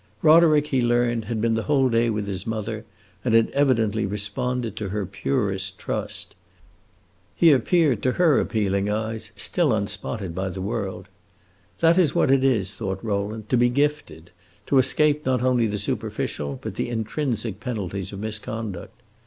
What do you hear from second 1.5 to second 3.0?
the whole day with his mother,